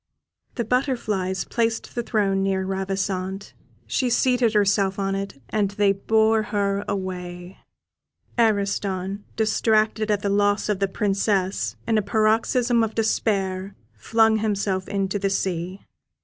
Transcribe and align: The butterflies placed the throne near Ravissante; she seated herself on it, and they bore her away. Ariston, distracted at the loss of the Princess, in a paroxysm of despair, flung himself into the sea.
The 0.55 0.63
butterflies 0.65 1.45
placed 1.45 1.93
the 1.93 2.01
throne 2.01 2.41
near 2.41 2.65
Ravissante; 2.65 3.53
she 3.85 4.09
seated 4.09 4.55
herself 4.55 4.97
on 4.97 5.13
it, 5.13 5.39
and 5.49 5.69
they 5.69 5.91
bore 5.91 6.41
her 6.41 6.83
away. 6.87 7.59
Ariston, 8.35 9.25
distracted 9.35 10.09
at 10.09 10.23
the 10.23 10.27
loss 10.29 10.69
of 10.69 10.79
the 10.79 10.87
Princess, 10.87 11.75
in 11.87 11.99
a 11.99 12.01
paroxysm 12.01 12.83
of 12.83 12.95
despair, 12.95 13.75
flung 13.93 14.37
himself 14.37 14.87
into 14.87 15.19
the 15.19 15.29
sea. 15.29 15.85